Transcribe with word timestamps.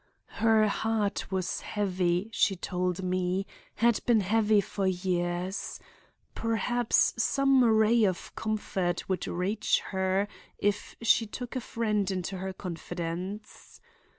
"Her 0.41 0.67
heart 0.67 1.31
was 1.31 1.61
heavy, 1.61 2.31
she 2.33 2.55
told 2.55 3.03
me; 3.03 3.45
had 3.75 3.99
been 4.07 4.21
heavy 4.21 4.59
for 4.59 4.87
years. 4.87 5.79
Perhaps 6.33 7.13
some 7.21 7.63
ray 7.63 8.05
of 8.05 8.33
comfort 8.35 9.07
would 9.07 9.27
reach 9.27 9.79
her 9.91 10.27
if 10.57 10.95
she 11.03 11.27
took 11.27 11.55
a 11.55 11.61
friend 11.61 12.09
into 12.09 12.39
her 12.39 12.51
confidence. 12.51 13.79